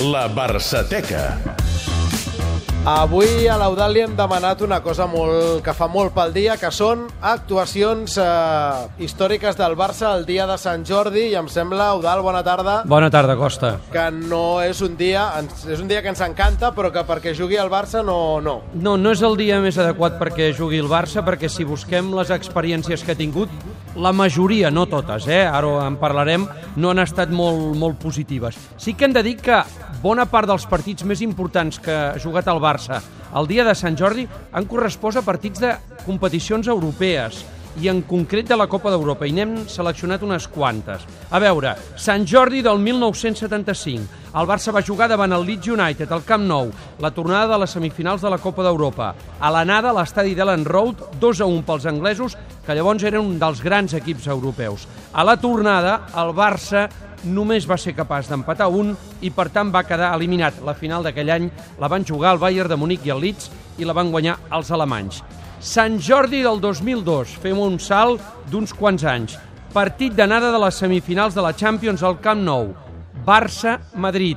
[0.00, 1.38] La Barçateca.
[2.86, 6.68] Avui a l'Eudal li hem demanat una cosa molt, que fa molt pel dia, que
[6.70, 12.22] són actuacions eh, històriques del Barça el dia de Sant Jordi, i em sembla, Eudal,
[12.22, 13.72] bona tarda, Bona tarda, Costa.
[13.90, 15.24] que no és un dia,
[15.66, 18.60] és un dia que ens encanta, però que perquè jugui el Barça no, no.
[18.74, 22.30] No, no és el dia més adequat perquè jugui el Barça, perquè si busquem les
[22.30, 23.50] experiències que ha tingut,
[23.96, 25.42] la majoria, no totes, eh?
[25.46, 28.58] ara en parlarem, no han estat molt, molt positives.
[28.78, 29.62] Sí que hem de dir que
[30.02, 33.00] bona part dels partits més importants que ha jugat el Barça
[33.36, 35.72] el dia de Sant Jordi han correspost a partits de
[36.06, 37.42] competicions europees
[37.82, 41.04] i en concret de la Copa d'Europa, i n'hem seleccionat unes quantes.
[41.30, 44.06] A veure, Sant Jordi del 1975.
[44.36, 47.72] El Barça va jugar davant el Leeds United, al Camp Nou, la tornada de les
[47.72, 49.14] semifinals de la Copa d'Europa.
[49.40, 53.38] A l'anada, a l'estadi d'Ellen Road, 2 a 1 pels anglesos, que llavors eren un
[53.40, 54.88] dels grans equips europeus.
[55.12, 56.88] A la tornada, el Barça
[57.24, 58.92] només va ser capaç d'empatar un
[59.24, 60.60] i per tant va quedar eliminat.
[60.64, 61.48] La final d'aquell any
[61.80, 64.70] la van jugar el Bayern de Munic i el Leeds i la van guanyar els
[64.70, 65.22] alemanys.
[65.56, 68.20] Sant Jordi del 2002, fem un salt
[68.52, 69.38] d'uns quants anys.
[69.72, 72.74] Partit d'anada de les semifinals de la Champions al Camp Nou.
[73.24, 74.36] Barça-Madrid.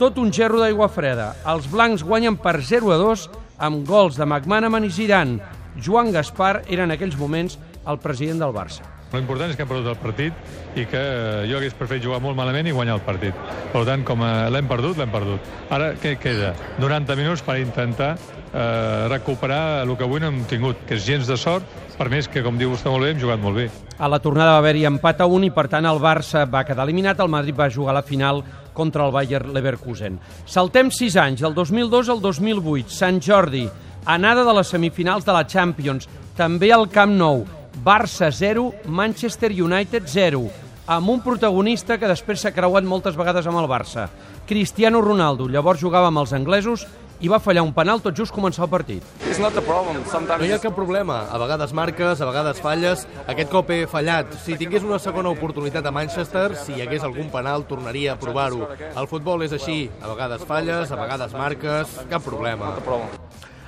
[0.00, 1.34] Tot un gerro d'aigua freda.
[1.44, 3.26] Els blancs guanyen per 0 a 2
[3.68, 5.38] amb gols de McManaman i Zidane.
[5.76, 8.86] Joan Gaspar era en aquells moments el president del Barça.
[9.14, 12.36] L'important és que hem perdut el partit i que eh, jo hagués preferit jugar molt
[12.38, 13.36] malament i guanyar el partit.
[13.72, 15.52] Per tant, com eh, l'hem perdut, l'hem perdut.
[15.74, 16.54] Ara, què queda?
[16.82, 21.30] 90 minuts per intentar eh, recuperar el que avui no hem tingut, que és gens
[21.30, 23.68] de sort, per més que, com diu vostè molt bé, hem jugat molt bé.
[24.02, 26.86] A la tornada va haver-hi empat a un i, per tant, el Barça va quedar
[26.88, 27.20] eliminat.
[27.22, 28.42] El Madrid va jugar a la final
[28.74, 30.18] contra el Bayer Leverkusen.
[30.50, 32.90] Saltem 6 anys, del 2002 al 2008.
[32.90, 33.68] Sant Jordi,
[34.10, 37.44] anada de les semifinals de la Champions, també al Camp Nou.
[37.84, 40.48] Barça 0, Manchester United 0,
[40.86, 44.06] amb un protagonista que després s'ha creuat moltes vegades amb el Barça.
[44.48, 46.86] Cristiano Ronaldo, llavors jugava amb els anglesos
[47.20, 49.04] i va fallar un penal tot just començar el partit.
[49.36, 51.26] No hi ha cap problema.
[51.28, 53.04] A vegades marques, a vegades falles.
[53.28, 54.32] Aquest cop he fallat.
[54.46, 58.64] Si tingués una segona oportunitat a Manchester, si hi hagués algun penal, tornaria a provar-ho.
[58.96, 59.90] El futbol és així.
[60.00, 62.00] A vegades falles, a vegades marques.
[62.08, 62.72] Cap problema.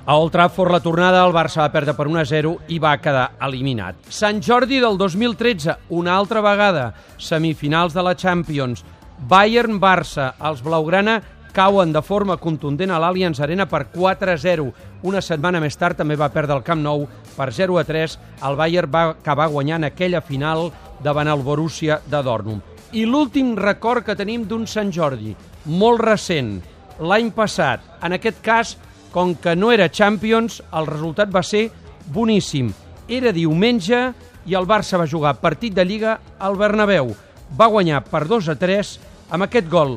[0.08, 2.92] A Old Trafford la tornada el Barça va perdre per 1 a 0 i va
[3.02, 3.96] quedar eliminat.
[4.06, 8.84] Sant Jordi del 2013, una altra vegada, semifinals de la Champions.
[9.26, 11.16] Bayern-Barça, els blaugrana
[11.56, 14.68] cauen de forma contundent a l'Allianz Arena per 4 a 0.
[15.10, 18.16] Una setmana més tard també va perdre el Camp Nou per 0 a 3.
[18.46, 20.68] El Bayern va acabar guanyant aquella final
[21.02, 22.62] davant el Borussia de Dortmund.
[22.94, 25.34] I l'últim record que tenim d'un Sant Jordi,
[25.66, 26.60] molt recent,
[27.02, 27.82] l'any passat.
[28.06, 28.76] En aquest cas,
[29.16, 31.70] com que no era Champions, el resultat va ser
[32.12, 32.66] boníssim.
[33.08, 34.10] Era diumenge
[34.44, 37.14] i el Barça va jugar partit de Lliga al Bernabéu.
[37.56, 38.90] Va guanyar per 2 a 3
[39.32, 39.96] amb aquest gol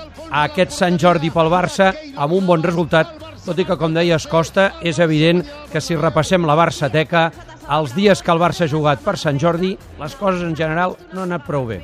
[0.31, 3.11] aquest Sant Jordi pel Barça amb un bon resultat,
[3.45, 7.29] tot i que, com deies, Costa, és evident que si repassem la Barçateca,
[7.71, 11.25] els dies que el Barça ha jugat per Sant Jordi, les coses en general no
[11.25, 11.81] han anat prou bé.